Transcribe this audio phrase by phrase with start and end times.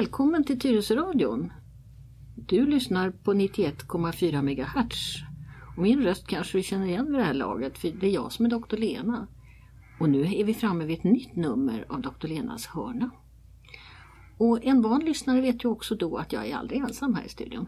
[0.00, 1.52] Välkommen till Tyresöradion.
[2.36, 5.16] Du lyssnar på 91,4 MHz.
[5.76, 8.32] Och min röst kanske du känner igen vid det här laget, för det är jag
[8.32, 8.76] som är Dr.
[8.76, 9.26] Lena.
[10.00, 12.28] Och nu är vi framme vid ett nytt nummer av Dr.
[12.28, 13.10] Lenas hörna.
[14.36, 17.28] Och en van lyssnare vet ju också då att jag är aldrig ensam här i
[17.28, 17.66] studion.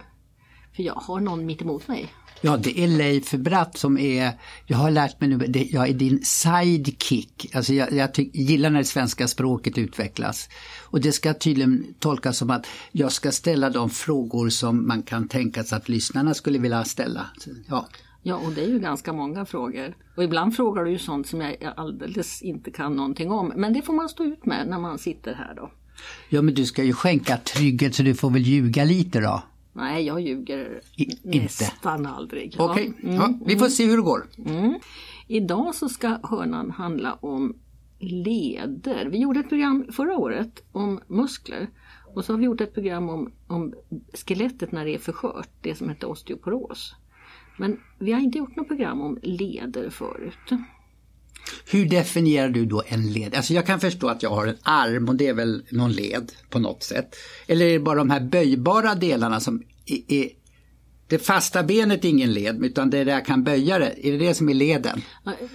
[0.76, 2.12] För jag har någon mitt emot mig.
[2.44, 4.32] Ja, det är Leif Bratt som är,
[4.66, 7.54] jag har lärt mig nu, det, jag är din sidekick.
[7.54, 10.48] Alltså jag, jag tyck, gillar när det svenska språket utvecklas.
[10.82, 15.28] Och det ska tydligen tolkas som att jag ska ställa de frågor som man kan
[15.28, 17.26] tänka sig att lyssnarna skulle vilja ställa.
[17.68, 17.86] Ja.
[18.22, 19.96] Ja, och det är ju ganska många frågor.
[20.16, 23.52] Och ibland frågar du ju sånt som jag alldeles inte kan någonting om.
[23.56, 25.70] Men det får man stå ut med när man sitter här då.
[26.28, 29.42] Ja, men du ska ju skänka trygghet så du får väl ljuga lite då.
[29.72, 32.10] Nej, jag ljuger I, nästan inte.
[32.10, 32.56] aldrig.
[32.58, 33.10] Okej, okay.
[33.10, 34.26] Mm, ja, vi får se hur det går.
[34.46, 34.78] Mm.
[35.28, 37.54] Idag så ska hörnan handla om
[37.98, 39.06] leder.
[39.06, 41.68] Vi gjorde ett program förra året om muskler.
[42.14, 43.74] Och så har vi gjort ett program om, om
[44.14, 46.94] skelettet när det är för skört, det som heter osteoporos.
[47.58, 50.60] Men vi har inte gjort något program om leder förut.
[51.70, 53.34] Hur definierar du då en led?
[53.34, 56.32] Alltså jag kan förstå att jag har en arm och det är väl någon led
[56.50, 57.16] på något sätt.
[57.46, 60.28] Eller är det bara de här böjbara delarna som är, är
[61.06, 64.06] det fasta benet är ingen led utan det är där jag kan böja det.
[64.08, 65.02] Är det det som är leden?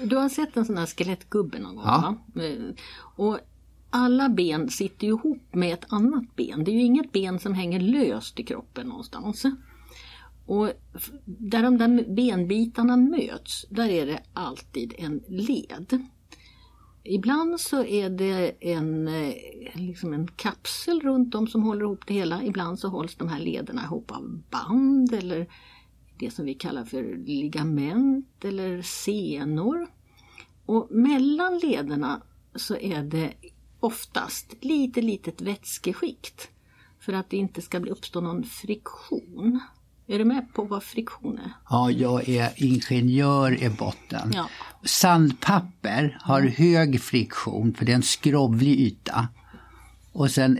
[0.03, 2.17] Du har sett en sån här skelettgubbe någon gång Ja.
[2.33, 2.43] va?
[2.43, 2.53] Eh,
[3.15, 3.39] Och
[3.89, 6.63] alla ben sitter ju ihop med ett annat ben.
[6.63, 9.43] Det är ju inget ben som hänger löst i kroppen någonstans.
[10.47, 10.71] Och
[11.25, 16.07] där de där benbitarna möts, där är det alltid en led.
[17.03, 19.33] Ibland så är det en, eh,
[19.73, 22.43] liksom en kapsel runt om som håller ihop det hela.
[22.43, 25.47] Ibland så hålls de här lederna ihop av band eller
[26.19, 29.87] det som vi kallar för ligament eller senor.
[30.65, 32.21] Och mellan lederna
[32.55, 33.33] så är det
[33.79, 36.49] oftast lite litet vätskeskikt
[36.99, 39.59] för att det inte ska uppstå någon friktion.
[40.09, 41.51] Är du med på vad friktion är?
[41.69, 44.31] Ja, jag är ingenjör i botten.
[44.33, 44.49] Ja.
[44.83, 49.27] Sandpapper har hög friktion för det är en skrovlig yta.
[50.17, 50.57] Och sen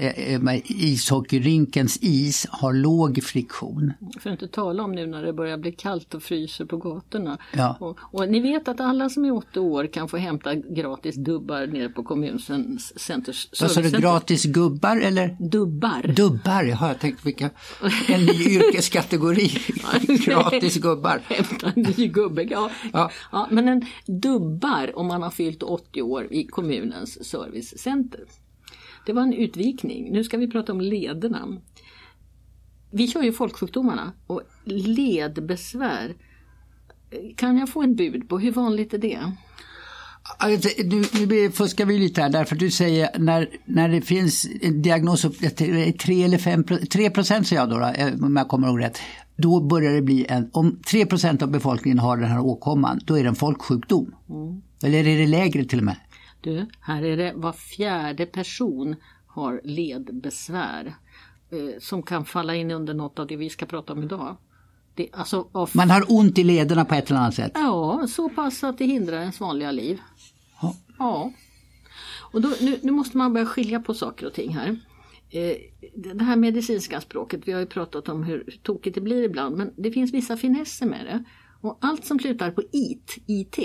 [0.66, 3.94] ishockeyrinkens is har låg friktion.
[4.20, 7.38] För att inte tala om nu när det börjar bli kallt och fryser på gatorna.
[7.54, 7.78] Ja.
[7.80, 11.68] Och, och ni vet att alla som är 80 år kan få hämta gratis dubbar
[11.68, 15.38] nere på kommunens centers Vad sa du, gratis gubbar eller?
[15.40, 16.14] Dubbar.
[16.16, 17.50] Dubbar, jaha jag tänkte vilka,
[18.08, 19.52] en ny yrkeskategori.
[20.26, 21.22] gratis gubbar.
[21.24, 22.44] Hämta en ny gubbe.
[22.44, 22.70] Ja.
[22.94, 23.12] Ja.
[23.32, 23.48] Ja.
[23.52, 28.22] men en dubbar om man har fyllt 80 år i kommunens servicecenter.
[29.08, 30.12] Det var en utvikning.
[30.12, 31.58] Nu ska vi prata om lederna.
[32.92, 36.16] Vi kör ju folksjukdomarna och ledbesvär.
[37.36, 39.32] Kan jag få en bud på hur vanligt är det?
[40.38, 44.48] Alltså, nu, nu fuskar vi lite här därför att du säger när, när det finns
[44.62, 48.36] en diagnos upp till 3 eller 5 3 procent säger jag då, då eh, om
[48.36, 49.00] jag kommer ihåg rätt.
[49.38, 53.18] Då börjar det bli en, om 3 procent av befolkningen har den här åkomman, då
[53.18, 54.16] är det en folksjukdom.
[54.84, 55.96] Eller är det lägre till och med?
[56.42, 58.96] Du, här är det var fjärde person
[59.28, 60.96] har ledbesvär
[61.50, 64.38] eh, som kan falla in under något av det vi ska prata om idag.
[64.96, 67.52] Det, alltså, av, Man har ont i lederna på ett eller annat sätt.
[67.56, 70.00] Ja, så pass att det hindrar ens vanliga liv.
[70.62, 70.76] Ja.
[70.98, 71.32] Ja.
[72.32, 74.80] Och då, nu, nu måste man börja skilja på saker och ting här.
[75.30, 75.56] Eh,
[75.96, 79.74] det här medicinska språket, vi har ju pratat om hur tokigt det blir ibland, men
[79.78, 81.24] det finns vissa finesser med det.
[81.62, 83.60] Och allt som slutar på IT, IT,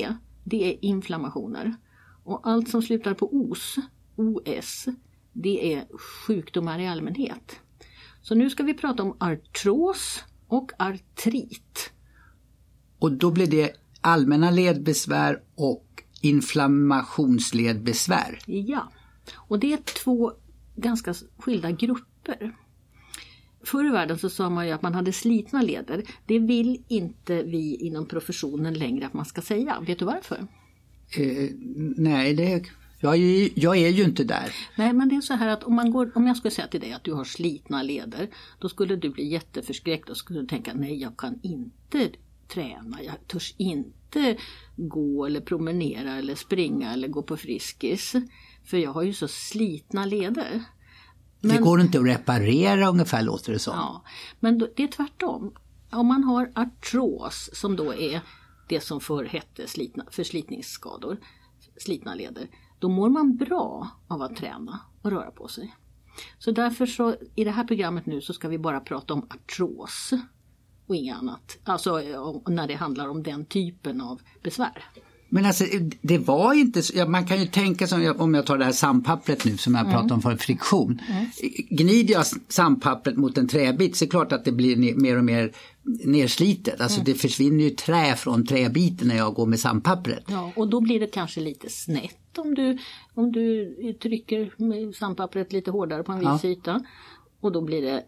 [0.45, 1.75] det är inflammationer.
[2.25, 3.77] Och allt som slutar på OS,
[4.17, 4.89] OS,
[5.33, 5.87] det är
[6.27, 7.61] sjukdomar i allmänhet.
[8.23, 11.93] Så nu ska vi prata om artros och artrit.
[12.99, 18.39] Och då blir det allmänna ledbesvär och inflammationsledbesvär.
[18.47, 18.93] Ja,
[19.35, 20.33] och det är två
[20.77, 22.57] ganska skilda grupper.
[23.65, 26.03] Förr i världen så sa man ju att man hade slitna leder.
[26.27, 29.81] Det vill inte vi inom professionen längre att man ska säga.
[29.81, 30.47] Vet du varför?
[31.17, 31.51] Eh,
[31.97, 32.65] nej, det,
[33.01, 34.55] jag, är, jag är ju inte där.
[34.77, 36.81] Nej, men det är så här att om, man går, om jag skulle säga till
[36.81, 38.29] dig att du har slitna leder,
[38.59, 42.11] då skulle du bli jätteförskräckt och skulle tänka nej, jag kan inte
[42.49, 44.37] träna, jag törs inte
[44.77, 48.13] gå eller promenera eller springa eller gå på Friskis.
[48.65, 50.65] För jag har ju så slitna leder.
[51.41, 53.75] Det går inte att reparera ungefär låter det som.
[53.77, 54.05] Ja,
[54.41, 55.55] men då, det är tvärtom.
[55.91, 58.21] Om man har artros som då är
[58.73, 61.19] det som förr hette slitna, förslitningsskador,
[61.77, 62.49] slitna leder,
[62.79, 65.75] då mår man bra av att träna och röra på sig.
[66.39, 70.13] Så därför så i det här programmet nu så ska vi bara prata om artros
[70.87, 71.59] och inget annat.
[71.65, 71.97] Alltså
[72.47, 74.85] när det handlar om den typen av besvär.
[75.29, 75.65] Men alltså
[76.03, 79.45] det var inte så, man kan ju tänka som om jag tar det här sandpappret
[79.45, 79.93] nu som jag mm.
[79.93, 81.01] pratade om för friktion.
[81.09, 81.27] Mm.
[81.71, 85.25] Gnider jag sandpappret mot en träbit så är det klart att det blir mer och
[85.25, 85.53] mer
[85.85, 86.81] nerslitet.
[86.81, 87.05] Alltså mm.
[87.05, 90.25] det försvinner ju trä från träbiten när jag går med sandpappret.
[90.29, 92.79] Ja, och då blir det kanske lite snett om du,
[93.15, 94.53] om du trycker
[94.93, 96.51] sandpappret lite hårdare på en viss ja.
[96.51, 96.85] yta.
[97.41, 98.05] Och då blir det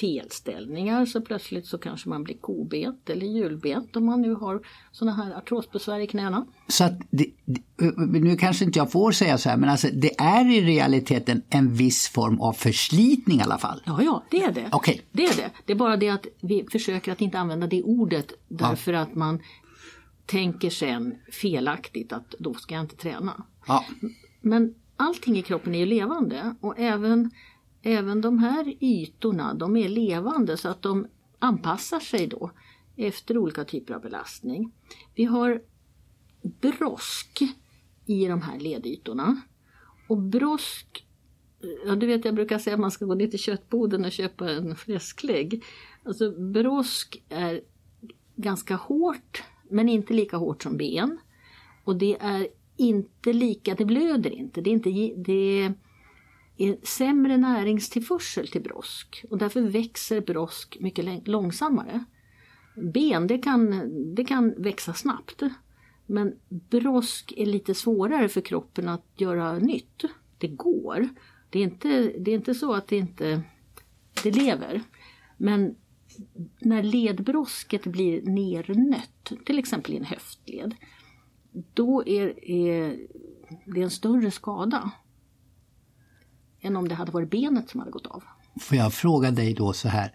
[0.00, 4.60] felställningar så plötsligt så kanske man blir kobent eller hjulbent om man nu har
[4.92, 6.46] sådana här artrosbesvär i knäna.
[6.68, 7.26] Så att det,
[7.96, 11.74] nu kanske inte jag får säga så här men alltså det är i realiteten en
[11.74, 13.82] viss form av förslitning i alla fall?
[13.86, 14.68] Ja, ja det är det.
[14.72, 15.00] Okay.
[15.12, 15.50] Det är det.
[15.66, 19.00] Det är bara det att vi försöker att inte använda det ordet därför ja.
[19.00, 19.40] att man
[20.26, 23.42] tänker sen felaktigt att då ska jag inte träna.
[23.66, 23.84] Ja.
[24.40, 27.30] Men allting i kroppen är ju levande och även
[27.82, 31.06] även de här ytorna de är levande så att de
[31.38, 32.50] anpassar sig då
[32.96, 34.72] efter olika typer av belastning.
[35.14, 35.62] Vi har
[36.42, 37.42] brosk
[38.06, 39.40] i de här ledytorna.
[40.08, 41.06] Och brosk,
[41.86, 44.50] ja du vet jag brukar säga att man ska gå ner till köttboden och köpa
[44.50, 45.64] en fläsklägg.
[46.04, 47.60] Alltså brosk är
[48.36, 51.18] ganska hårt men inte lika hårt som ben.
[51.84, 54.60] Och det är inte lika, det blöder inte.
[54.60, 55.74] Det är inte det är
[56.82, 62.04] sämre näringstillförsel till brosk och därför växer brosk mycket långsammare.
[62.76, 65.42] Ben det kan, det kan växa snabbt
[66.10, 70.04] men brosk är lite svårare för kroppen att göra nytt.
[70.38, 71.08] Det går.
[71.50, 73.42] Det är inte, det är inte så att det inte
[74.22, 74.82] det lever.
[75.36, 75.74] Men
[76.60, 80.74] när ledbrosket blir nernött, till exempel i en höftled,
[81.74, 82.98] då är, är
[83.64, 84.90] det en större skada
[86.62, 88.22] än om det hade varit benet som hade gått av.
[88.60, 90.12] Får jag fråga dig då så här,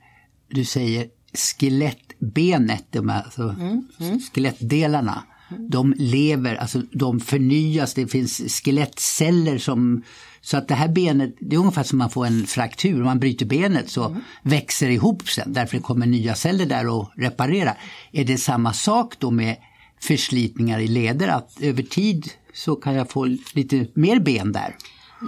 [0.49, 4.19] du säger skelettbenet, de alltså mm, mm.
[4.19, 5.69] skelettdelarna, mm.
[5.69, 10.03] de lever, alltså de förnyas, det finns skelettceller som
[10.41, 13.19] så att det här benet, det är ungefär som man får en fraktur, om man
[13.19, 14.21] bryter benet så mm.
[14.41, 17.75] växer det ihop sen därför det kommer nya celler där och reparera.
[18.11, 19.55] Är det samma sak då med
[20.01, 24.75] förslitningar i leder att över tid så kan jag få lite mer ben där?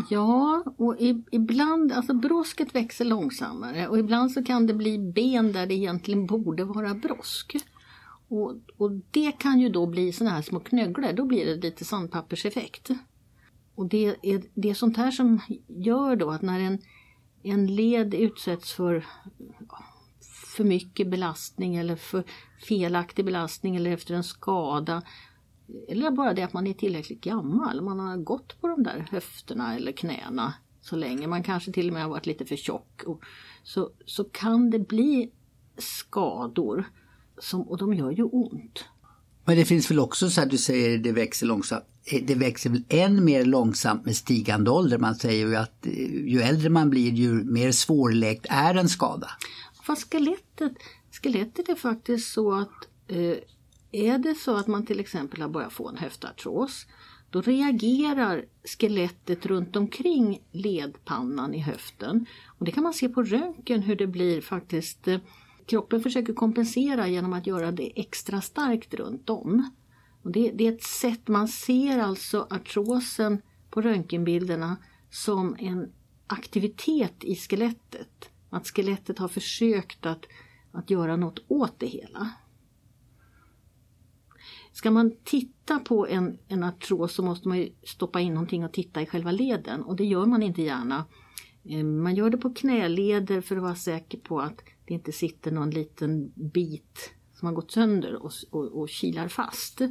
[0.10, 0.96] Ja, och
[1.32, 6.26] ibland, alltså brosket växer långsammare och ibland så kan det bli ben där det egentligen
[6.26, 7.56] borde vara brosk.
[8.28, 11.86] Och, och det kan ju då bli såna här små knögglor, då blir det lite
[11.86, 12.90] sandpapperseffekt.
[13.76, 16.80] Och det är, det är sånt här som gör då att när en,
[17.44, 19.06] en led utsätts för
[20.56, 22.24] för mycket belastning eller för
[22.68, 25.02] felaktig belastning eller efter en skada
[25.88, 27.82] eller bara det att man är tillräckligt gammal.
[27.82, 31.28] Man har gått på de där höfterna eller knäna så länge.
[31.28, 33.04] Man kanske till och med har varit lite för tjock.
[33.06, 33.22] Och
[33.64, 35.32] så, så kan det bli
[35.78, 36.90] skador
[37.38, 38.86] som, och de gör ju ont.
[39.46, 41.84] Men det finns väl också så att du säger det växer långsamt.
[42.12, 44.98] Eh, det växer väl än mer långsamt med stigande ålder.
[44.98, 45.94] Man säger ju att eh,
[46.28, 49.30] ju äldre man blir ju mer svårläkt är en skada.
[49.84, 50.74] Fast skelettet,
[51.22, 53.38] skelettet är faktiskt så att eh,
[53.96, 56.88] är det så att man till exempel har börjat få en höftartros
[57.30, 62.26] då reagerar skelettet runt omkring ledpannan i höften.
[62.46, 65.08] Och det kan man se på röntgen hur det blir faktiskt.
[65.66, 69.70] Kroppen försöker kompensera genom att göra det extra starkt runt om.
[70.22, 74.78] Och det, det är ett sätt, man ser alltså artrosen på röntgenbilderna
[75.12, 75.92] som en
[76.28, 78.30] aktivitet i skelettet.
[78.50, 80.26] Att skelettet har försökt att,
[80.72, 82.30] att göra något åt det hela.
[84.76, 89.02] Ska man titta på en, en artros så måste man stoppa in någonting och titta
[89.02, 91.06] i själva leden och det gör man inte gärna.
[91.64, 95.52] Eh, man gör det på knäleder för att vara säker på att det inte sitter
[95.52, 99.82] någon liten bit som har gått sönder och, och, och kilar fast.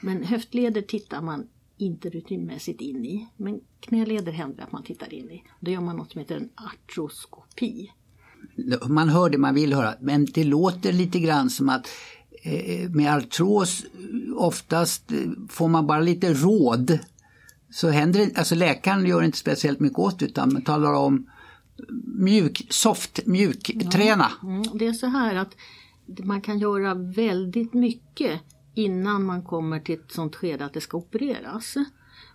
[0.00, 3.28] Men höftleder tittar man inte rutinmässigt in i.
[3.36, 5.44] Men knäleder händer att man tittar in i.
[5.60, 7.90] Då gör man något som heter en artroskopi.
[8.88, 11.88] Man hör det man vill höra men det låter lite grann som att
[12.42, 13.84] eh, med artros
[14.38, 15.18] oftast eh,
[15.48, 16.98] får man bara lite råd.
[17.70, 21.30] Så händer det, alltså läkaren gör inte speciellt mycket åt utan man talar om
[22.04, 23.90] mjuk, soft, mjuk, ja.
[23.90, 24.32] träna.
[24.42, 25.56] Mm, det är så här att
[26.24, 28.40] man kan göra väldigt mycket
[28.74, 31.74] innan man kommer till ett sånt skede att det ska opereras.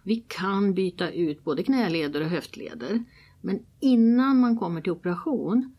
[0.03, 3.03] Vi kan byta ut både knäleder och höftleder.
[3.41, 5.75] Men innan man kommer till operation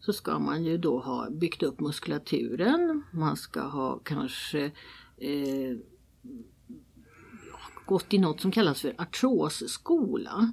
[0.00, 4.70] så ska man ju då ha byggt upp muskulaturen, man ska ha kanske
[5.22, 5.76] eh,
[7.86, 10.52] gått i något som kallas för artrosskola.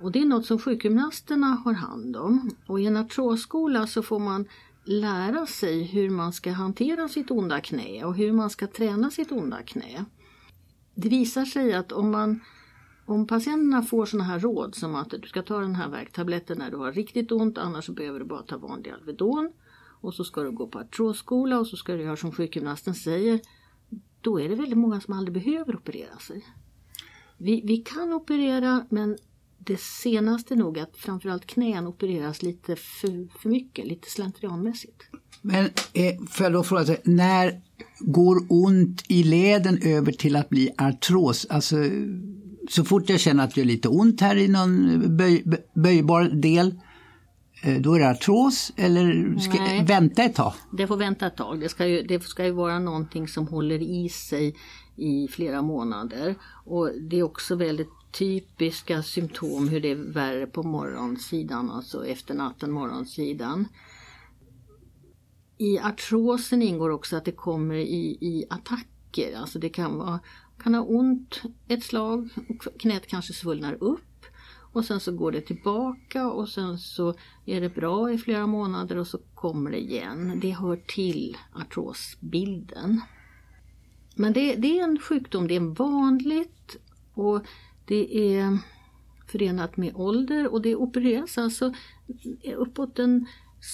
[0.00, 2.50] Och det är något som sjukgymnasterna har hand om.
[2.66, 4.48] Och i en artrosskola så får man
[4.84, 9.32] lära sig hur man ska hantera sitt onda knä och hur man ska träna sitt
[9.32, 10.04] onda knä.
[10.94, 12.40] det visar sig att om man
[13.06, 16.70] om patienterna får sådana här råd som att du ska ta den här värktabletten när
[16.70, 19.52] du har riktigt ont annars behöver du bara ta vanlig Alvedon
[20.00, 23.40] och så ska du gå på artrosskola och så ska du göra som sjukgymnasten säger.
[24.20, 26.44] Då är det väldigt många som aldrig behöver operera sig.
[27.36, 29.16] Vi, vi kan operera men
[29.58, 35.02] det senaste är nog att framförallt knän opereras lite för, för mycket, lite slentrianmässigt.
[35.42, 37.60] Men eh, får jag då fråga, sig, när
[37.98, 41.46] går ont i leden över till att bli artros?
[41.50, 41.76] Alltså,
[42.70, 45.44] så fort jag känner att det gör lite ont här i någon böj,
[45.74, 46.80] böjbar del,
[47.80, 50.52] då är det artros eller ska jag vänta ett tag?
[50.70, 51.60] Det får vänta ett tag.
[51.60, 54.54] Det ska, ju, det ska ju vara någonting som håller i sig
[54.96, 56.34] i flera månader.
[56.64, 62.34] Och det är också väldigt typiska symptom hur det är värre på morgonsidan, alltså efter
[62.34, 63.68] natten, morgonsidan.
[65.58, 70.20] I artrosen ingår också att det kommer i, i attacker, alltså det kan, vara,
[70.62, 74.07] kan ha ont ett slag och knät kanske svullnar upp
[74.72, 77.14] och sen så går det tillbaka och sen så
[77.46, 80.40] är det bra i flera månader och så kommer det igen.
[80.40, 83.00] Det hör till artrosbilden.
[84.14, 86.76] Men det, det är en sjukdom, det är vanligt
[87.14, 87.46] och
[87.84, 88.58] det är
[89.26, 91.72] förenat med ålder och det opereras alltså
[92.56, 93.26] uppåt en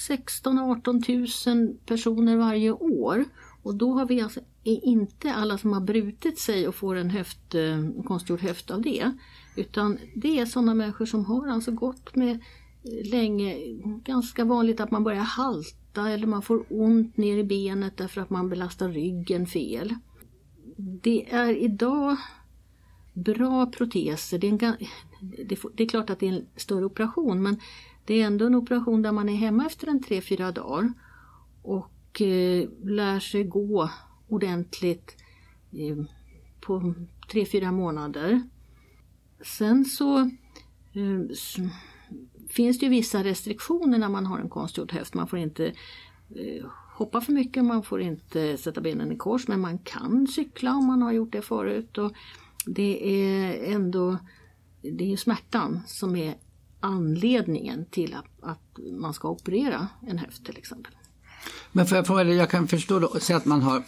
[0.07, 1.01] 16 18
[1.47, 3.25] 000 personer varje år.
[3.63, 7.09] Och då har vi alltså är inte alla som har brutit sig och får en
[7.09, 9.11] höft, eh, konstgjord höft av det.
[9.55, 13.55] Utan det är sådana människor som har alltså gått med eh, länge,
[14.05, 18.29] ganska vanligt att man börjar halta eller man får ont ner i benet därför att
[18.29, 19.95] man belastar ryggen fel.
[20.77, 22.17] Det är idag
[23.13, 24.37] bra proteser.
[24.37, 24.75] Det är, en,
[25.73, 27.59] det är klart att det är en större operation men
[28.05, 30.93] det är ändå en operation där man är hemma efter en 3-4 dagar
[31.61, 33.89] och eh, lär sig gå
[34.29, 35.15] ordentligt
[35.71, 36.05] eh,
[36.61, 36.93] på
[37.31, 38.41] 3-4 månader.
[39.41, 40.19] Sen så
[40.93, 41.21] eh,
[42.49, 45.13] finns det ju vissa restriktioner när man har en konstgjord höft.
[45.13, 45.65] Man får inte
[46.35, 50.75] eh, hoppa för mycket, man får inte sätta benen i kors men man kan cykla
[50.75, 51.97] om man har gjort det förut.
[51.97, 52.13] Och
[52.65, 54.17] det är ändå
[54.81, 56.35] det är smärtan som är
[56.79, 60.93] anledningen till att, att man ska operera en höft till exempel.
[61.75, 63.83] Men för jag fråga dig, jag kan förstå då, säg att man har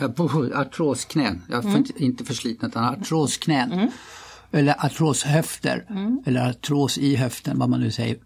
[0.00, 1.84] äh, artrosknän, jag mm.
[1.96, 3.72] inte förslitna utan artrosknän.
[3.72, 3.90] Mm.
[4.52, 6.22] Eller artroshöfter, mm.
[6.26, 8.16] eller artros i höften, vad man nu säger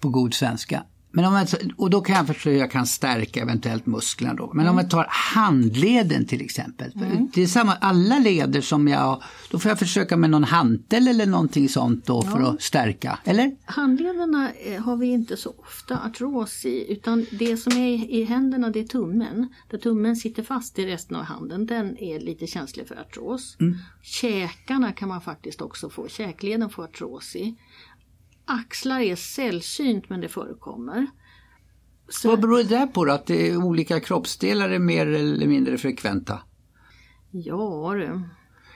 [0.00, 0.82] på god svenska.
[1.14, 4.46] Men om man, och då kan jag förstå hur jag kan stärka eventuellt musklerna då.
[4.46, 4.70] Men mm.
[4.70, 6.92] om man tar handleden till exempel.
[6.94, 7.28] Mm.
[7.34, 11.26] Det är samma, alla leder som jag, då får jag försöka med någon hantel eller
[11.26, 13.56] någonting sånt då för att stärka, eller?
[13.64, 18.70] Handlederna eh, har vi inte så ofta artros i utan det som är i händerna
[18.70, 19.48] det är tummen.
[19.70, 23.56] Där tummen sitter fast i resten av handen, den är lite känslig för artros.
[23.60, 23.78] Mm.
[24.02, 27.54] Käkarna kan man faktiskt också få, käkleden får artros i.
[28.44, 31.06] Axlar är sällsynt men det förekommer.
[32.08, 32.28] Så...
[32.28, 33.12] Vad beror det på då?
[33.12, 36.38] Att det olika kroppsdelar är mer eller mindre frekventa?
[37.30, 38.20] Ja du.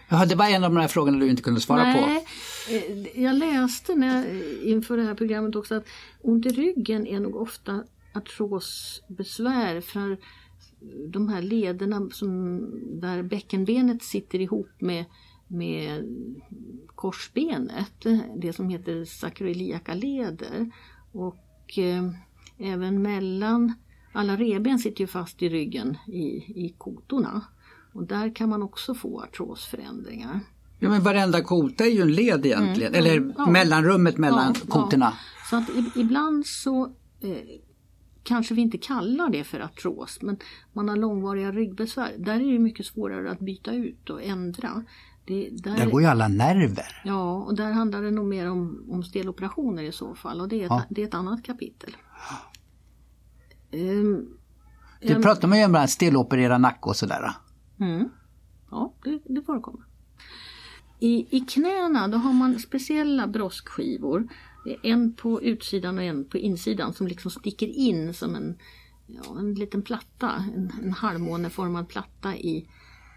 [0.08, 2.72] Ja, det var en av de här frågorna du inte kunde svara Nej, på.
[2.72, 4.26] Eh, jag läste när jag,
[4.64, 5.86] inför det här programmet också att
[6.20, 7.84] ont i ryggen är nog ofta
[8.14, 10.18] artrosbesvär för
[11.08, 12.60] de här lederna som,
[13.00, 15.04] där bäckenbenet sitter ihop med
[15.48, 16.04] med
[16.86, 20.70] korsbenet, det som heter sakroiliaka leder.
[21.12, 22.10] Och eh,
[22.58, 23.74] även mellan,
[24.12, 26.26] alla reben sitter ju fast i ryggen i,
[26.64, 27.44] i kotorna.
[27.92, 30.40] Och där kan man också få artrosförändringar.
[30.78, 34.66] Ja men varenda kota är ju en led egentligen, mm, eller ja, mellanrummet mellan ja,
[34.68, 35.06] kotorna.
[35.06, 35.48] Ja.
[35.50, 36.84] Så att ibland så
[37.20, 37.60] eh,
[38.22, 40.36] kanske vi inte kallar det för artros men
[40.72, 42.14] man har långvariga ryggbesvär.
[42.18, 44.84] Där är det mycket svårare att byta ut och ändra.
[45.28, 47.02] Det, där, där går ju alla nerver.
[47.04, 50.56] Ja, och där handlar det nog mer om, om steloperationer i så fall och det
[50.60, 50.82] är ett, ja.
[50.90, 51.96] det är ett annat kapitel.
[53.72, 54.38] Um,
[55.00, 57.30] det um, pratar man ju om, att steloperera nacke och sådär.
[57.80, 58.08] Mm.
[58.70, 59.80] Ja, det, det förekommer.
[60.98, 64.28] I, I knäna då har man speciella broskskivor.
[64.82, 68.58] En på utsidan och en på insidan som liksom sticker in som en,
[69.06, 72.68] ja, en liten platta, en, en halvmåneformad platta i,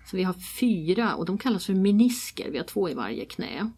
[0.06, 2.52] så vi har fyra och de kallas för menisker.
[2.52, 3.72] Vi har två i varje knä.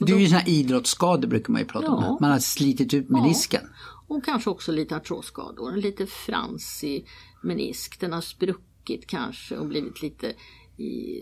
[0.00, 2.08] Och det är ju sådana idrottsskador brukar man ju prata ja.
[2.08, 2.18] om.
[2.20, 3.62] Man har slitit ut menisken.
[3.62, 4.14] Ja.
[4.16, 5.76] Och kanske också lite artrosskador.
[5.76, 7.06] Lite fransig
[7.42, 8.00] menisk.
[8.00, 10.32] Den har spruckit kanske och blivit lite
[10.76, 11.20] i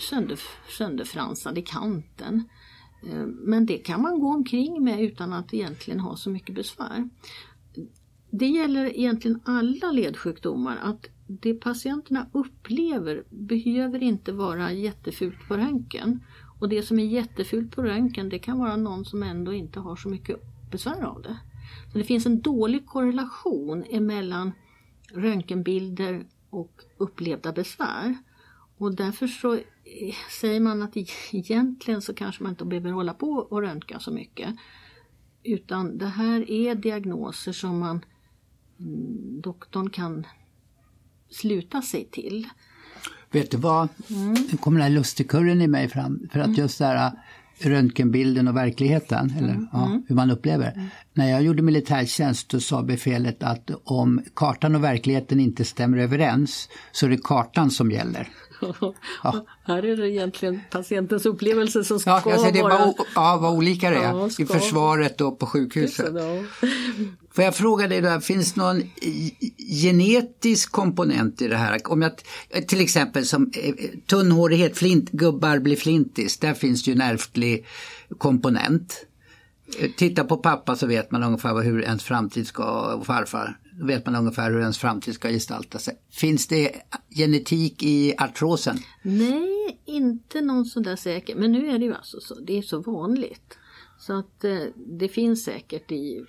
[0.00, 0.40] sönder,
[0.78, 2.48] sönderfransad i kanten.
[3.06, 7.08] Eh, men det kan man gå omkring med utan att egentligen ha så mycket besvär
[8.38, 16.20] det gäller egentligen alla ledsjukdomar att det patienterna upplever behöver inte vara jättefult på röntgen.
[16.60, 19.96] Och det som är jättefult på röntgen det kan vara någon som ändå inte har
[19.96, 20.36] så mycket
[20.70, 21.38] besvär av det.
[21.92, 24.52] Så Det finns en dålig korrelation emellan
[25.12, 28.16] röntgenbilder och upplevda besvär.
[28.78, 33.14] Och därför så eh, säger man att e-, egentligen så kanske man inte behöver hålla
[33.14, 34.56] på och röntga så mycket.
[35.42, 38.04] Utan det här är diagnoser som man
[39.42, 40.26] doktorn kan
[41.30, 42.48] sluta sig till.
[43.30, 44.32] Vet du vad, mm.
[44.32, 46.28] nu kommer den här lustigkurren i mig fram.
[46.32, 46.58] För att mm.
[46.58, 47.12] just det här
[47.58, 49.68] röntgenbilden och verkligheten, eller mm.
[49.72, 50.02] ja, mm.
[50.08, 50.72] hur man upplever.
[50.72, 50.86] Mm.
[51.12, 56.68] När jag gjorde militärtjänst då sa befälet att om kartan och verkligheten inte stämmer överens
[56.92, 58.28] så är det kartan som gäller.
[59.22, 59.46] Ja.
[59.64, 62.78] Här är det egentligen patientens upplevelse som ska ja, alltså det vara...
[62.78, 66.14] Vad, ja, vad olika det är ja, i försvaret och på sjukhuset.
[67.34, 68.82] Får jag fråga dig där, finns det någon
[69.82, 71.80] genetisk komponent i det här?
[71.84, 72.12] Om jag,
[72.66, 73.74] till exempel som eh,
[74.06, 77.66] tunnhårighet, flint, gubbar blir flintis, där finns det ju en ärftlig
[78.18, 79.06] komponent.
[79.80, 83.86] Eh, titta på pappa så vet man ungefär hur ens framtid ska, och farfar, då
[83.86, 85.94] vet man ungefär hur ens framtid ska gestalta sig.
[86.12, 86.72] Finns det
[87.10, 88.78] genetik i artrosen?
[89.02, 91.36] Nej, inte någon sådär säker.
[91.36, 93.58] Men nu är det ju alltså så, det är så vanligt.
[94.06, 96.24] Så att eh, det finns säkert i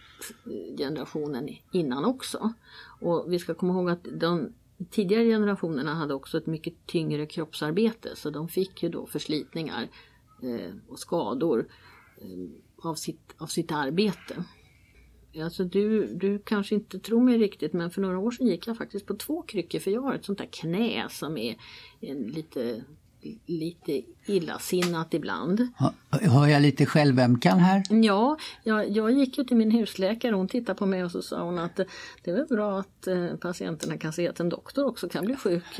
[0.77, 2.53] generationen innan också.
[3.01, 4.53] Och vi ska komma ihåg att de
[4.89, 9.88] tidigare generationerna hade också ett mycket tyngre kroppsarbete så de fick ju då förslitningar
[10.43, 11.67] eh, och skador
[12.17, 14.43] eh, av, sitt, av sitt arbete.
[15.43, 18.77] Alltså du, du kanske inte tror mig riktigt men för några år sedan gick jag
[18.77, 21.57] faktiskt på två kryckor för jag har ett sånt där knä som är
[22.31, 22.83] lite
[23.45, 25.67] lite illasinnat ibland.
[26.09, 27.83] Har jag lite självömkan här?
[27.89, 31.43] Ja, jag, jag gick ju till min husläkare hon tittade på mig och så sa
[31.43, 31.75] hon att
[32.23, 35.35] det är väl bra att eh, patienterna kan se att en doktor också kan bli
[35.35, 35.63] sjuk.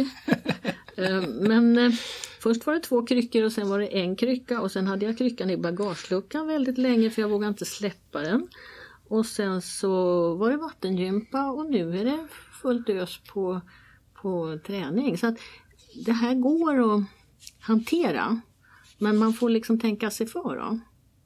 [0.98, 1.92] Eh, men eh,
[2.40, 5.18] först var det två kryckor och sen var det en krycka och sen hade jag
[5.18, 8.48] kryckan i bagageluckan väldigt länge för jag vågade inte släppa den.
[9.08, 9.90] Och sen så
[10.36, 12.28] var det vattengympa och nu är det
[12.62, 13.62] fullt ös på,
[14.14, 15.18] på träning.
[15.18, 15.36] Så att
[16.06, 17.04] det här går att
[17.66, 18.42] hantera.
[18.98, 20.56] Men man får liksom tänka sig för.
[20.56, 20.80] Då.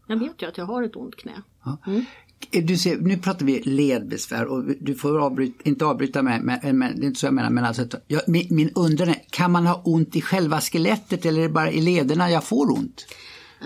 [0.07, 1.41] Jag vet ju att jag har ett ont knä.
[1.87, 2.05] Mm.
[2.51, 6.99] Du ser, nu pratar vi ledbesvär och du får avbryta, inte avbryta mig, men, men,
[6.99, 7.49] det är inte så jag menar.
[7.49, 11.39] Men alltså, jag, min, min undran är, kan man ha ont i själva skelettet eller
[11.39, 13.05] är det bara i lederna jag får ont?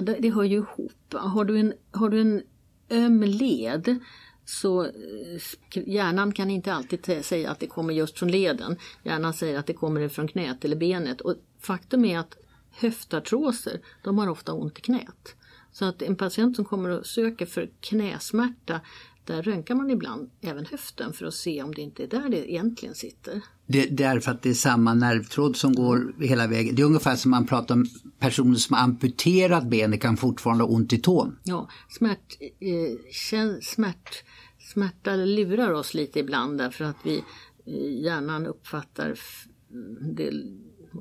[0.02, 1.14] Det, det hör ju ihop.
[1.14, 2.42] Har du en, har du en
[2.90, 4.00] öm led
[4.46, 4.92] så eh,
[5.86, 8.78] hjärnan kan inte alltid säga att det kommer just från leden.
[9.04, 11.22] Hjärnan säger att det kommer från knät eller benet.
[11.22, 12.38] Och faktum är att
[12.74, 15.36] höftartroser, de har ofta ont i knät.
[15.72, 18.82] Så att en patient som kommer och söker för knäsmärta,
[19.26, 22.52] där röntgar man ibland även höften för att se om det inte är där det
[22.52, 23.42] egentligen sitter.
[23.66, 26.76] Det, är för att det är samma nervtråd som går hela vägen.
[26.76, 27.86] Det är ungefär som man pratar om
[28.20, 31.40] personer som har amputerat benet kan fortfarande ha ont i tån.
[31.44, 34.24] Ja, smärt, eh, smärt,
[34.60, 37.18] smärta lurar oss lite ibland därför att vi
[37.66, 39.16] eh, hjärnan uppfattar
[40.16, 40.32] det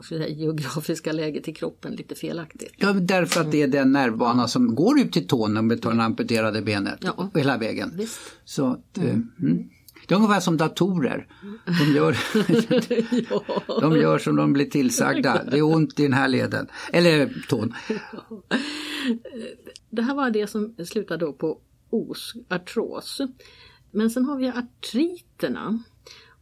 [0.00, 2.72] säga, geografiska läget i kroppen lite felaktigt.
[2.76, 5.94] Ja, därför att det är den nervbana som går ut till tån om vi tar
[5.94, 7.31] det amputerade benet ja.
[7.35, 7.92] hela vägen.
[7.96, 8.20] Visst.
[8.44, 9.31] Så att, mm.
[9.40, 9.68] Mm.
[10.07, 11.26] Det är ungefär som datorer.
[11.66, 12.18] De gör,
[13.31, 13.62] ja.
[13.81, 15.44] de gör som de blir tillsagda.
[15.50, 17.74] Det är ont i den här leden, eller tån.
[19.90, 21.59] Det här var det som slutade då på
[21.90, 23.20] os, artros.
[23.90, 25.83] Men sen har vi artriterna.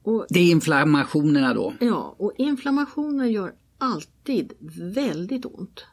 [0.03, 1.75] Och, det är inflammationerna då?
[1.81, 4.53] Ja, och inflammationer gör alltid
[4.95, 5.87] väldigt ont.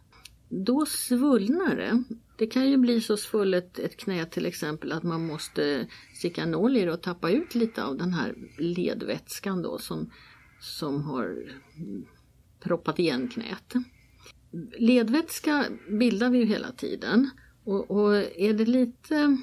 [0.50, 2.04] Då svullnar det.
[2.38, 6.78] Det kan ju bli så svullet ett knä till exempel att man måste sticka nål
[6.78, 10.12] i det och tappa ut lite av den här ledvätskan då som,
[10.60, 11.52] som har
[12.60, 13.74] proppat igen knät.
[14.78, 17.30] Ledvätska bildar vi ju hela tiden
[17.64, 19.38] och, och är det lite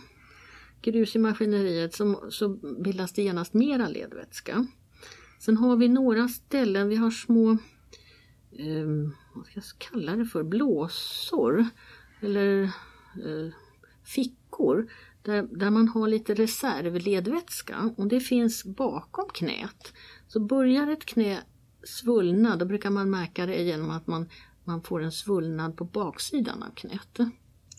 [0.84, 2.48] grus i maskineriet så, så
[2.84, 4.66] bildas det genast mera ledvätska.
[5.38, 7.50] Sen har vi några ställen, vi har små,
[8.52, 11.66] eh, vad ska jag kalla det för, blåsor
[12.20, 13.52] eller eh,
[14.04, 14.90] fickor
[15.22, 19.92] där, där man har lite reservledvätska och det finns bakom knät.
[20.28, 21.42] Så börjar ett knä
[21.82, 24.28] svullna, då brukar man märka det genom att man,
[24.64, 27.18] man får en svullnad på baksidan av knät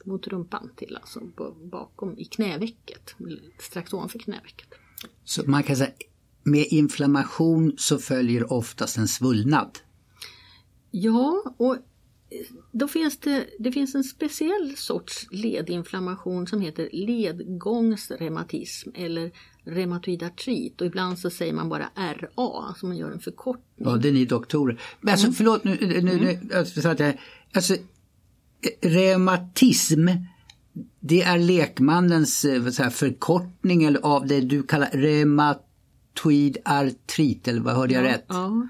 [0.06, 1.20] mot rumpan till, alltså
[1.72, 3.15] bakom i knävecket,
[3.60, 4.68] strax ovanför knävecket.
[5.24, 5.91] Så man kan säga
[6.44, 9.80] med inflammation så följer oftast en svullnad?
[10.91, 11.78] Ja, och
[12.72, 19.32] då finns det, det finns en speciell sorts ledinflammation som heter ledgångsreumatism eller
[19.63, 23.88] reumatoid artrit och ibland så säger man bara RA, alltså man gör en förkortning.
[23.89, 24.82] Ja, det är ni doktorer.
[25.02, 25.36] Men alltså, mm.
[25.36, 26.50] förlåt nu, nu, nu mm.
[26.86, 27.20] att jag,
[27.54, 27.76] alltså,
[28.82, 30.10] reumatism
[31.00, 37.76] det är lekmannens eh, säga, förkortning eller av det du kallar reumatoid artrit, eller vad
[37.76, 38.26] hörde jag ja, rätt?
[38.28, 38.68] Ja.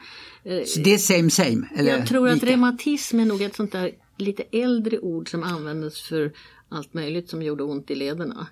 [0.65, 1.67] Så det är same same?
[1.75, 6.01] Eller jag tror att reumatism är nog ett sånt där lite äldre ord som användes
[6.01, 6.33] för
[6.69, 8.47] allt möjligt som gjorde ont i lederna.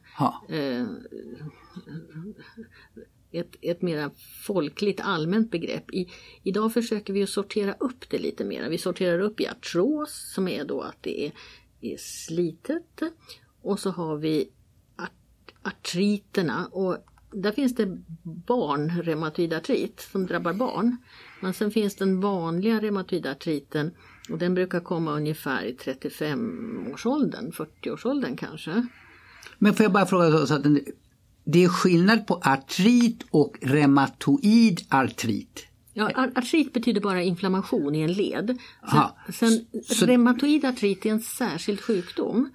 [0.49, 0.85] Eh,
[3.33, 4.11] ett, ett mera
[4.45, 5.93] folkligt allmänt begrepp.
[5.93, 6.09] I,
[6.43, 8.69] idag försöker vi att sortera upp det lite mer.
[8.69, 11.31] Vi sorterar upp i artros som är då att det är,
[11.81, 13.01] är slitet
[13.61, 14.49] och så har vi
[14.95, 16.97] art, artriterna och
[17.31, 20.97] där finns det barnreumatoidartrit som drabbar barn.
[21.41, 23.91] Men sen finns den vanliga reumatoidartriten
[24.29, 28.87] och den brukar komma ungefär i 35-årsåldern, 40-årsåldern kanske.
[29.57, 30.63] Men får jag bara fråga så att
[31.43, 35.67] det är skillnad på artrit och reumatoid artrit?
[35.93, 38.57] Ja, artrit betyder bara inflammation i en led.
[39.25, 42.49] Sen, sen så, reumatoid artrit är en särskild sjukdom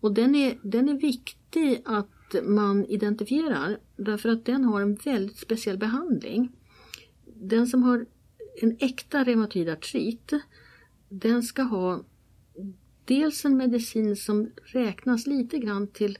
[0.00, 5.38] och den är, den är viktig att man identifierar därför att den har en väldigt
[5.38, 6.52] speciell behandling.
[7.24, 8.06] Den som har
[8.62, 10.32] en äkta reumatoid artrit
[11.08, 12.04] den ska ha
[13.04, 16.18] dels en medicin som räknas lite grann till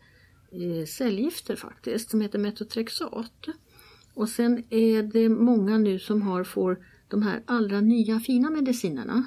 [0.52, 3.48] Eh, cellgifter faktiskt, som heter metotrexat.
[4.14, 9.24] Och sen är det många nu som har, får de här allra nya fina medicinerna.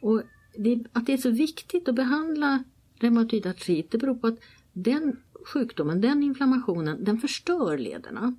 [0.00, 0.22] Och
[0.56, 4.38] det, att det är så viktigt att behandla reumatoid artrit, det beror på att
[4.72, 8.36] den sjukdomen, den inflammationen, den förstör lederna.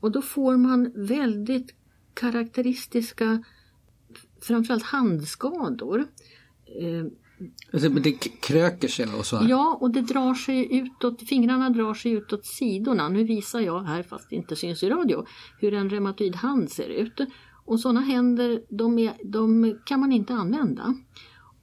[0.00, 1.74] Och då får man väldigt
[2.14, 3.44] karaktäristiska,
[4.40, 6.06] framförallt handskador.
[6.80, 7.06] Eh,
[7.72, 9.36] Eh, det kröker sig och så?
[9.36, 9.48] Här.
[9.48, 13.08] Ja, och det drar sig utåt, fingrarna drar sig utåt sidorna.
[13.08, 15.26] Nu visar jag här, fast det inte syns i radio,
[15.60, 17.20] hur en reumatoid hand ser ut.
[17.64, 20.94] Och sådana händer, de, är, de kan man inte använda.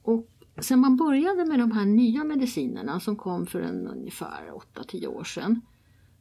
[0.02, 0.28] Och
[0.60, 5.24] Sen man började med de här nya medicinerna som kom för en ungefär 8-10 år
[5.24, 5.60] sedan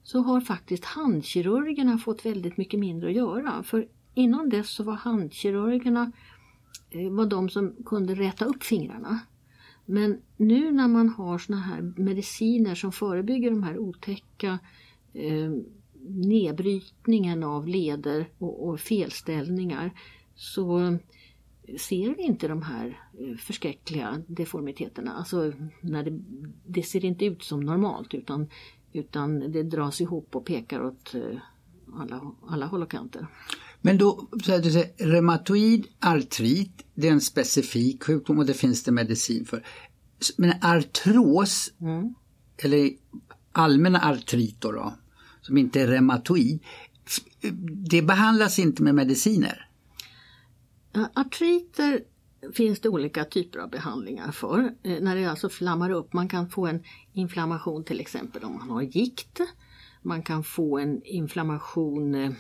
[0.03, 3.63] så har faktiskt handkirurgerna fått väldigt mycket mindre att göra.
[3.63, 6.11] För innan dess så var handkirurgerna
[6.89, 9.19] eh, var de som kunde räta upp fingrarna.
[9.89, 14.59] Men nu när man har såna här mediciner som förebygger de här otäcka
[15.13, 15.51] eh,
[16.07, 19.91] nedbrytningen av leder och, och felställningar
[20.35, 20.97] så
[21.79, 25.13] ser vi inte de här eh, förskräckliga deformiteterna.
[25.13, 26.19] Alltså, när det,
[26.65, 28.47] det ser inte ut som normalt utan,
[28.93, 31.39] utan det dras ihop och pekar åt eh,
[31.93, 33.27] alla, alla håll och kanter.
[33.81, 38.83] Men då, så att säga, reumatoid artrit, det är en specifik sjukdom och det finns
[38.83, 39.65] det medicin för.
[40.37, 42.13] Men artros, mm.
[42.57, 42.91] eller
[43.51, 44.93] allmänna artriter då,
[45.41, 46.59] som inte är reumatoid,
[47.89, 49.69] det behandlas inte med mediciner?
[51.13, 52.03] Artriter
[52.53, 54.73] finns det olika typer av behandlingar för.
[54.83, 58.69] Eh, när det alltså flammar upp, man kan få en inflammation till exempel om man
[58.69, 59.41] har gikt.
[60.01, 62.31] Man kan få en inflammation eh,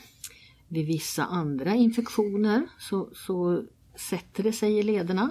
[0.67, 3.63] vid vissa andra infektioner så, så
[3.95, 5.29] sätter det sig i lederna.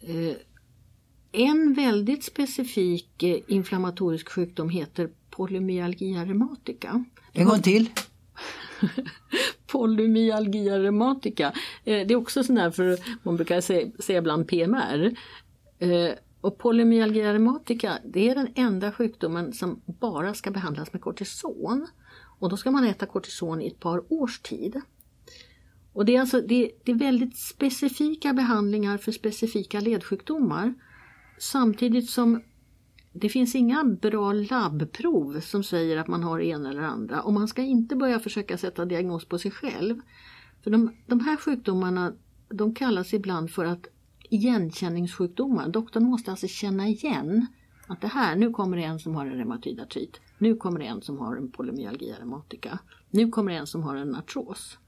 [0.00, 0.36] Eh,
[1.32, 7.04] en väldigt specifik inflammatorisk sjukdom heter polymyalgia reumatica.
[7.32, 7.90] En gång till
[9.66, 11.46] polymyalgia reumatica.
[11.84, 15.16] Eh, det är också sån där för man brukar säga, säga ibland PMR.
[15.78, 21.86] Eh, och polymyalgia reumatica det är den enda sjukdomen som bara ska behandlas med kortison.
[22.38, 24.80] Och då ska man äta kortison i ett par års tid.
[25.92, 30.74] Och det är, alltså, det, det är väldigt specifika behandlingar för specifika ledsjukdomar.
[31.38, 32.42] Samtidigt som
[33.12, 37.48] det finns inga bra labbprov som säger att man har en eller andra och man
[37.48, 40.00] ska inte börja försöka sätta diagnos på sig själv.
[40.62, 42.12] För de, de här sjukdomarna
[42.48, 43.86] de kallas ibland för att
[44.30, 45.68] igenkänningssjukdomar.
[45.68, 47.46] Doktorn måste alltså känna igen
[47.86, 50.20] att det här, nu kommer det en som har en reumatoid artrit.
[50.38, 52.78] Nu kommer det en som har en polymyalgia reumatica.
[53.10, 54.78] Nu kommer det en som har en artros.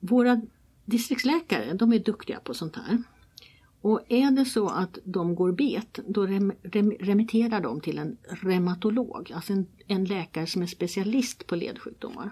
[0.00, 0.40] Våra
[0.84, 3.02] distriktsläkare, de är duktiga på sånt här.
[3.80, 8.16] Och är det så att de går bet, då rem, rem, remitterar de till en
[8.22, 12.30] reumatolog, alltså en, en, läkare som är specialist på ledsjukdomar.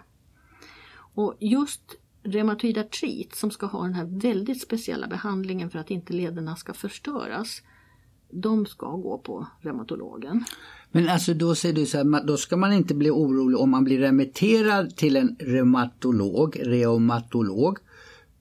[1.15, 6.13] Och just reumatoid artrit som ska ha den här väldigt speciella behandlingen för att inte
[6.13, 7.63] lederna ska förstöras,
[8.35, 10.45] de ska gå på reumatologen.
[10.91, 13.85] Men alltså då säger du så här, då ska man inte bli orolig om man
[13.85, 17.79] blir remitterad till en reumatolog, reumatolog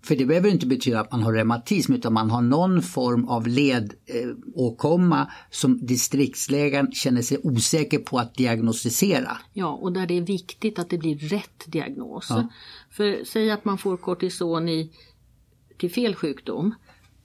[0.02, 3.48] För det behöver inte betyda att man har reumatism utan man har någon form av
[3.48, 9.38] ledåkomma som distriktsläkaren känner sig osäker på att diagnostisera.
[9.54, 12.28] Ja, och där det är viktigt att det blir rätt diagnos.
[12.30, 12.48] Ja.
[12.92, 14.92] För säg att man får kortison i,
[15.78, 16.76] till fel sjukdom.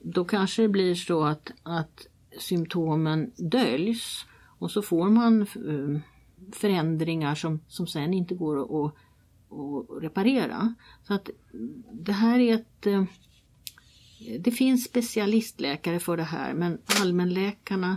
[0.00, 2.06] Då kanske det blir så att, att
[2.38, 4.26] symptomen döljs
[4.58, 6.00] och så får man eh,
[6.52, 8.94] förändringar som, som sen inte går att,
[9.52, 10.74] att reparera.
[11.02, 11.30] Så att
[11.92, 13.04] det här är ett eh,
[14.40, 17.96] det finns specialistläkare för det här men allmänläkarna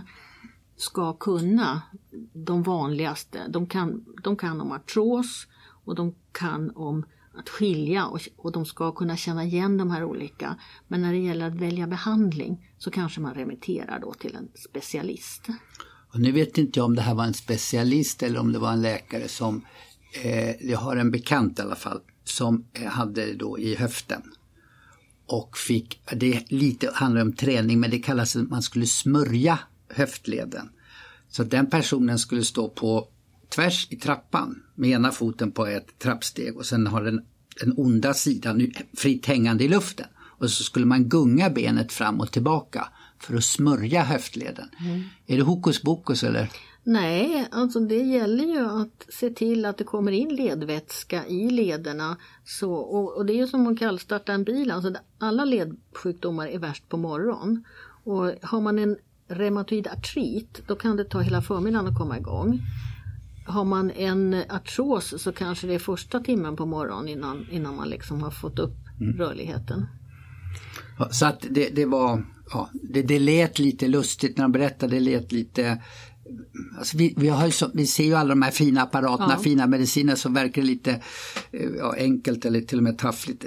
[0.76, 1.82] ska kunna
[2.32, 3.38] de vanligaste.
[3.48, 5.46] De kan, de kan om artros
[5.84, 10.04] och de kan om att skilja och, och de ska kunna känna igen de här
[10.04, 10.56] olika.
[10.88, 15.46] Men när det gäller att välja behandling så kanske man remitterar då till en specialist.
[16.12, 18.72] Och nu vet inte jag om det här var en specialist eller om det var
[18.72, 19.64] en läkare som,
[20.22, 24.22] eh, jag har en bekant i alla fall, som eh, hade hade då i höften.
[25.26, 30.68] Och fick, det lite handlar om träning men det kallas att man skulle smörja höftleden.
[31.28, 33.08] Så den personen skulle stå på
[33.54, 37.22] tvärs i trappan med ena foten på ett trappsteg och sen har den,
[37.60, 40.06] den onda sidan fritt hängande i luften.
[40.18, 42.88] Och så skulle man gunga benet fram och tillbaka
[43.18, 44.68] för att smörja höftleden.
[44.80, 45.02] Mm.
[45.26, 46.50] Är det hokus pokus eller?
[46.84, 52.16] Nej, alltså det gäller ju att se till att det kommer in ledvätska i lederna.
[52.44, 56.58] Så, och, och det är ju som att kallstarta en bil, alltså alla ledsjukdomar är
[56.58, 57.64] värst på morgonen.
[58.04, 58.96] Och har man en
[59.28, 62.60] reumatoid artrit då kan det ta hela förmiddagen att komma igång.
[63.46, 67.88] Har man en artros så kanske det är första timmen på morgonen innan, innan man
[67.88, 69.16] liksom har fått upp mm.
[69.16, 69.86] rörligheten.
[71.10, 75.00] Så att det, det var, ja, det, det lät lite lustigt när de berättade, det
[75.00, 75.82] lät lite
[76.78, 79.42] Alltså vi, vi, har så, vi ser ju alla de här fina apparaterna, ja.
[79.42, 80.90] fina mediciner som verkar lite
[81.52, 83.44] eh, ja, enkelt eller till och med taffligt.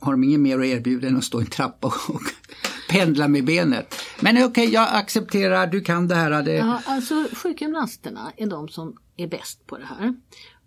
[0.00, 2.22] Har de inget mer att erbjuda än att stå i en trappa och, och
[2.90, 3.94] pendla med benet?
[4.20, 6.42] Men okej, okay, jag accepterar, du kan det här.
[6.42, 6.52] Det...
[6.52, 10.14] Ja, alltså sjukgymnasterna är de som är bäst på det här.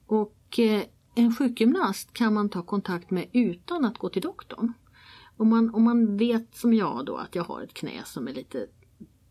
[0.06, 0.82] Och eh,
[1.16, 4.74] en sjukgymnast kan man ta kontakt med utan att gå till doktorn.
[5.38, 8.34] Om man, om man vet som jag då att jag har ett knä som är
[8.34, 8.68] lite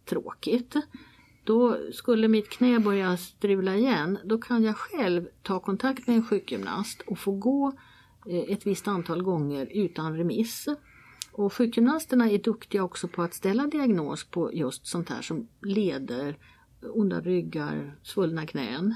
[0.05, 0.77] tråkigt.
[1.45, 6.27] Då skulle mitt knä börja strula igen, då kan jag själv ta kontakt med en
[6.27, 7.73] sjukgymnast och få gå
[8.27, 10.69] eh, ett visst antal gånger utan remiss.
[11.33, 16.39] Och sjukgymnasterna är duktiga också på att ställa diagnos på just sånt här som leder,
[16.83, 18.95] onda ryggar, svullna knän.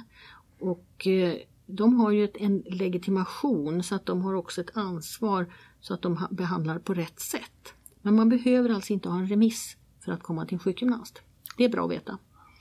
[0.58, 5.94] Och eh, de har ju en legitimation så att de har också ett ansvar så
[5.94, 7.74] att de behandlar på rätt sätt.
[8.02, 11.22] Men man behöver alltså inte ha en remiss för att komma till en sjukgymnast.
[11.56, 12.18] Det är bra att veta.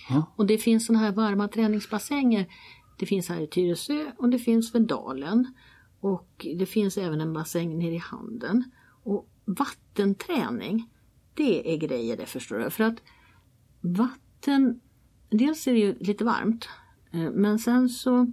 [0.10, 0.26] Ja.
[0.36, 2.48] Och det finns sådana här varma träningsbassänger.
[2.98, 5.54] Det finns här i Tyresö och det finns vid Dalen.
[6.00, 8.72] Och det finns även en bassäng nere i Handen.
[9.04, 10.90] Och vattenträning,
[11.34, 12.70] det är grejer det förstår du.
[12.70, 12.98] För att
[13.82, 14.80] vatten,
[15.38, 16.70] dels är det ju lite varmt.
[17.12, 18.32] Eh, men sen så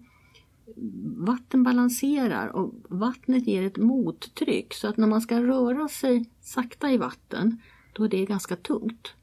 [1.17, 6.91] vatten balanserar och vattnet ger ett mottryck så att när man ska röra sig sakta
[6.91, 7.61] i vatten
[7.93, 9.15] då är det ganska tungt.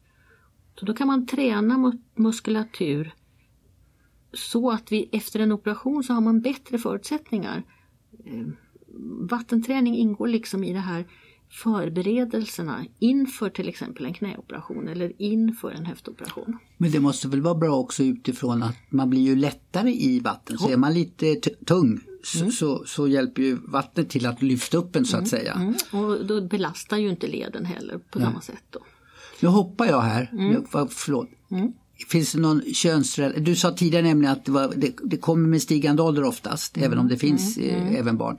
[0.79, 3.13] Så då kan man träna muskulatur
[4.33, 7.63] så att vi efter en operation så har man bättre förutsättningar.
[8.25, 8.47] Eh,
[9.29, 11.05] vattenträning ingår liksom i det här
[11.49, 16.57] förberedelserna inför till exempel en knäoperation eller inför en höftoperation.
[16.77, 20.57] Men det måste väl vara bra också utifrån att man blir ju lättare i vatten.
[20.57, 21.99] Så är man lite tung
[22.35, 22.51] mm.
[22.51, 25.29] så, så, hjälper ju vattnet till att lyfta upp en så att mm.
[25.29, 25.53] säga.
[25.53, 25.73] Mm.
[25.91, 28.63] Och då belastar ju inte leden heller på samma sätt.
[28.69, 28.79] Då.
[29.39, 30.65] Nu hoppar jag här, mm.
[30.89, 31.29] förlåt.
[31.51, 31.73] Mm.
[32.09, 33.43] Finns det någon könsrelation?
[33.43, 36.97] Du sa tidigare nämligen att det, var, det, det kommer med stigande ålder oftast, även
[36.97, 37.69] om det finns mm.
[37.69, 38.37] eh, även barn.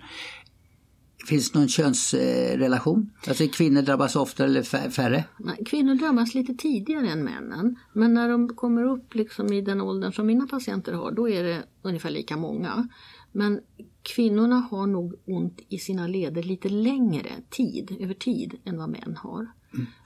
[1.29, 3.11] Finns någon könsrelation?
[3.29, 5.25] Alltså kvinnor drabbas oftare eller färre?
[5.38, 7.77] Nej, kvinnor drabbas lite tidigare än männen.
[7.93, 11.43] Men när de kommer upp liksom i den åldern som mina patienter har, då är
[11.43, 12.88] det ungefär lika många.
[13.33, 13.61] Men
[14.03, 19.17] kvinnorna har nog ont i sina leder lite längre tid, över tid, än vad män
[19.19, 19.47] har.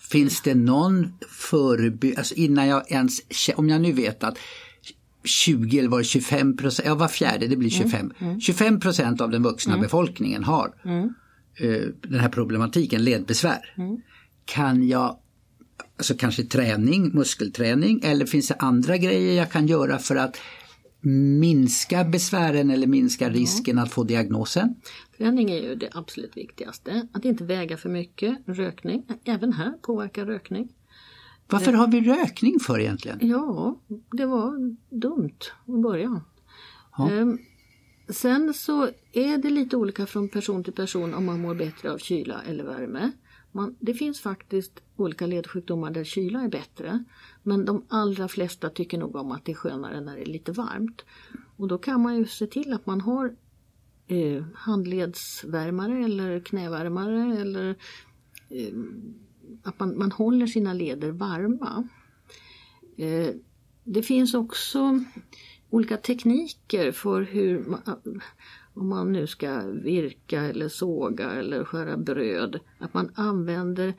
[0.01, 3.21] Finns det någon förebyggande, alltså innan jag ens,
[3.57, 4.39] om jag nu vet att
[5.25, 8.01] 20 eller var det 25 procent, ja var fjärde det blir 25.
[8.01, 8.41] Mm, mm.
[8.41, 9.83] 25 procent av den vuxna mm.
[9.83, 11.05] befolkningen har mm.
[11.65, 13.75] uh, den här problematiken, ledbesvär.
[13.77, 14.01] Mm.
[14.45, 15.19] Kan jag,
[15.97, 20.37] alltså kanske träning, muskelträning eller finns det andra grejer jag kan göra för att
[21.41, 24.75] minska besvären eller minska risken att få diagnosen?
[25.19, 27.09] Träning är ju det absolut viktigaste.
[27.13, 28.39] Att inte väga för mycket.
[28.47, 30.69] Rökning, även här påverkar rökning.
[31.53, 33.19] Varför har vi rökning för egentligen?
[33.23, 33.81] Ja,
[34.13, 36.21] det var dumt i början.
[36.99, 37.11] Ja.
[37.11, 37.39] Ehm,
[38.09, 41.99] sen så är det lite olika från person till person om man mår bättre av
[41.99, 43.13] kyla eller värme.
[43.53, 47.05] Man, det finns faktiskt olika ledsjukdomar där kyla är bättre.
[47.43, 50.53] Men de allra flesta tycker nog om att det är skönare när det är lite
[50.53, 51.05] varmt.
[51.57, 53.37] Och då kan man ju se till att man har
[54.07, 57.77] eh, handledsvärmare eller knävärmare eller
[58.49, 58.75] eh,
[59.63, 61.89] att man, man håller sina leder varma.
[62.97, 63.29] Eh,
[63.85, 65.05] det finns också
[65.71, 67.81] olika tekniker för hur man,
[68.75, 73.95] om man nu ska virka eller såga eller skära bröd, att man använder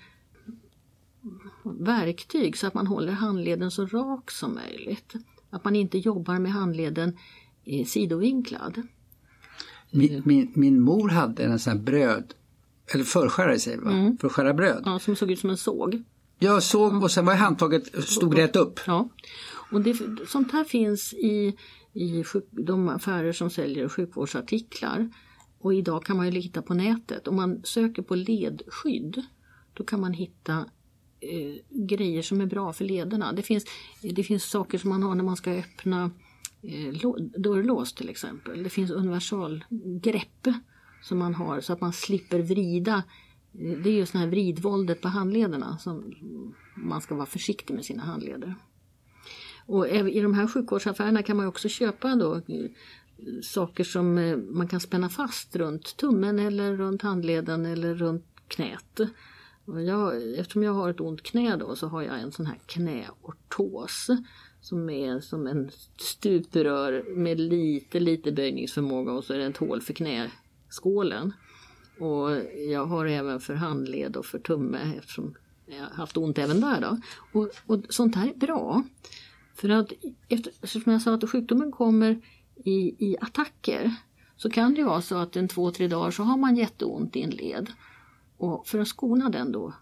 [1.64, 5.14] verktyg så att man håller handleden så rak som möjligt.
[5.50, 7.18] Att man inte jobbar med handleden
[7.66, 8.82] eh, sidovinklad.
[9.92, 12.34] Min, min, min mor hade en sån här bröd,
[12.96, 13.92] eller förskärare säger vi va?
[13.92, 14.18] Mm.
[14.18, 14.84] För att skära bröd.
[14.86, 16.04] Ja, som såg ut som en såg.
[16.40, 18.80] Ja, såg och sen var handtaget stod rätt upp.
[18.88, 19.10] Ja,
[19.72, 21.58] och det, sånt här finns i,
[21.94, 25.10] i sjuk, de affärer som säljer sjukvårdsartiklar.
[25.60, 27.28] Och idag kan man ju lita på nätet.
[27.28, 29.24] Om man söker på ledskydd
[29.74, 30.66] då kan man hitta
[31.20, 33.34] eh, grejer som är bra för lederna.
[33.34, 33.66] Det finns,
[34.02, 36.12] det finns saker som man har när man ska öppna
[36.62, 36.94] eh,
[37.38, 38.64] dörrlås till exempel.
[38.64, 40.48] Det finns universalgrepp
[41.04, 43.04] som man har så att man slipper vrida.
[43.52, 46.16] Det är ju det här vridvåldet på handlederna som
[46.76, 48.56] man ska vara försiktig med sina handleder.
[49.66, 52.42] Och i de här sjukvårdsaffärerna kan man också köpa då eh,
[53.44, 59.00] saker som eh, man kan spänna fast runt tummen eller runt handleden eller runt knät.
[59.66, 62.60] Och jag, eftersom jag har ett ont knä då så har jag en sån här
[62.66, 64.08] knäortos
[64.62, 69.82] som är som en stuprör med lite, lite böjningsförmåga och så är det ett hål
[69.82, 69.94] för
[70.74, 71.34] skålen
[72.00, 72.30] Och
[72.70, 76.82] jag har även för handled och för tumme eftersom jag har haft ont även där.
[76.82, 76.98] Då.
[77.40, 78.84] Och, och sånt här är bra.
[79.56, 79.92] För att
[80.30, 82.22] eftersom jag sa att sjukdomen kommer
[82.56, 83.96] i, i attacker
[84.36, 87.22] så kan det vara så att en två, tre dagar så har man jätteont i
[87.22, 87.72] en led.
[88.38, 89.74] Och för att skona den då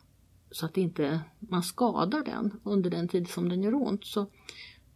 [0.51, 4.21] så att inte man skadar den under den tid som den gör ont så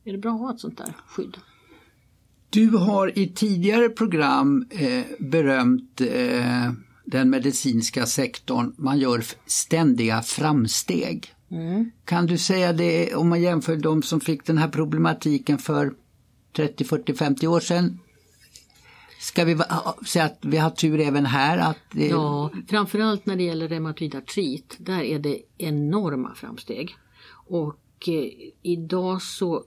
[0.04, 1.38] är det bra att ha ett sånt där skydd.
[2.56, 6.72] Du har i tidigare program eh, berömt eh,
[7.06, 8.74] den medicinska sektorn.
[8.78, 11.34] Man gör ständiga framsteg.
[11.52, 11.92] Mm.
[12.06, 15.94] Kan du säga det om man jämför de som fick den här problematiken för
[16.56, 18.00] 30, 40, 50 år sedan
[19.20, 19.58] Ska vi
[20.08, 21.58] säga att vi har tur även här?
[21.58, 22.08] Att det...
[22.08, 24.76] Ja, framförallt när det gäller reumatoid artrit.
[24.80, 26.96] Där är det enorma framsteg.
[27.48, 28.30] Och eh,
[28.62, 29.64] idag så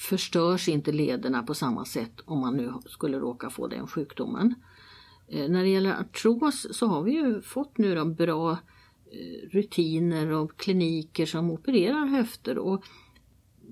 [0.00, 4.54] förstörs inte lederna på samma sätt om man nu skulle råka få den sjukdomen.
[5.28, 10.30] Eh, när det gäller artros så har vi ju fått nu de bra eh, rutiner
[10.30, 12.84] och kliniker som opererar höfter och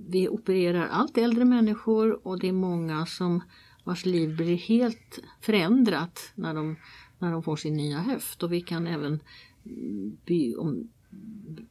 [0.08, 3.40] vi opererar allt äldre människor och det är många som
[3.84, 6.76] vars liv blir helt förändrat när de,
[7.18, 9.20] när de får sin nya höft och vi kan även
[9.66, 10.88] mm, by, om,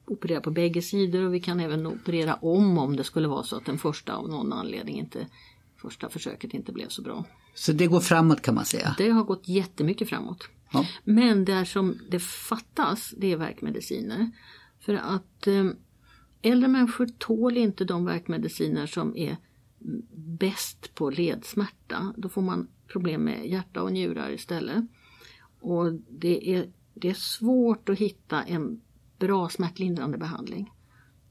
[0.06, 3.56] operera på bägge sidor och vi kan även operera om om det skulle vara så
[3.58, 5.28] att den första av någon anledning inte
[5.78, 7.26] första försöket inte blev så bra.
[7.54, 8.96] Så det går framåt kan man säga?
[8.98, 10.50] Det har gått jättemycket framåt.
[10.74, 10.86] Ja.
[11.04, 14.32] Men där som det fattas det är verkmediciner.
[14.80, 15.66] För att eh,
[16.42, 19.38] äldre människor tål inte de verkmediciner som är
[20.16, 22.14] bäst på ledsmärta.
[22.18, 24.86] Då får man problem med hjärta och njurar istället.
[25.60, 28.82] Och det är, det är svårt att hitta en
[29.20, 30.72] bra smärtlindrande behandling.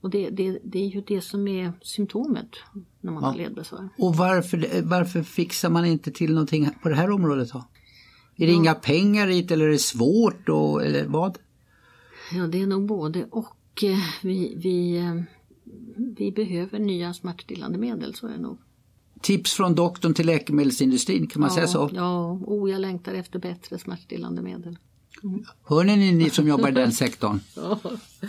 [0.01, 2.49] Och det, det, det är ju det som är symptomet
[3.01, 3.29] när man ja.
[3.29, 3.89] har ledbesvär.
[3.99, 7.59] Och varför, varför fixar man inte till någonting på det här området då?
[8.37, 8.59] Är det ja.
[8.59, 11.39] inga pengar i eller är det svårt och, eller vad?
[12.33, 13.53] Ja det är nog både och.
[14.23, 15.03] Vi, vi,
[15.97, 18.59] vi behöver nya smärtstillande medel, så är det nog.
[19.21, 21.91] Tips från doktorn till läkemedelsindustrin, kan man ja, säga så?
[21.95, 24.79] Ja, oh, jag längtar efter bättre smärtstillande medel.
[25.65, 27.41] Hör ni, ni som jobbar i den sektorn?
[27.57, 27.81] ja.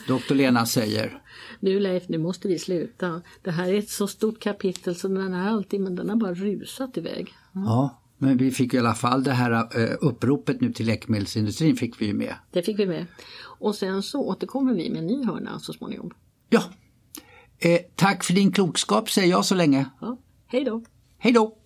[0.08, 1.22] Doktor Lena säger.
[1.60, 3.22] Nu Leif, nu måste vi sluta.
[3.42, 6.34] Det här är ett så stort kapitel som den är alltid, men den har bara
[6.34, 7.34] rusat iväg.
[7.56, 7.68] Mm.
[7.68, 12.02] Ja, men vi fick i alla fall det här uh, uppropet nu till läkemedelsindustrin fick
[12.02, 12.36] vi ju med.
[12.52, 13.06] Det fick vi med.
[13.60, 16.12] Och sen så återkommer vi med en ny hörna så småningom.
[16.50, 16.64] Ja.
[17.60, 19.86] Eh, tack för din klokskap säger jag så länge.
[20.02, 20.18] Ja.
[20.48, 20.84] Hej då.
[21.18, 21.58] Hej då.